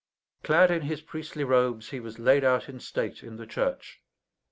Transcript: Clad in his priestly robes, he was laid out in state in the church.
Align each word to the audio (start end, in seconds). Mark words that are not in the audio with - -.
Clad 0.41 0.71
in 0.71 0.81
his 0.81 0.99
priestly 0.99 1.43
robes, 1.43 1.89
he 1.91 1.99
was 1.99 2.17
laid 2.17 2.43
out 2.43 2.67
in 2.67 2.79
state 2.79 3.21
in 3.21 3.35
the 3.37 3.45
church. 3.45 4.01